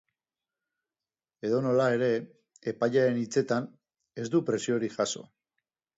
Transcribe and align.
Edonola 1.49 1.85
ere, 1.97 2.09
epailearen 2.73 3.19
hitzetan, 3.25 3.69
ez 4.25 4.29
du 4.37 4.43
presiorik 4.49 5.01
jaso. 5.01 5.27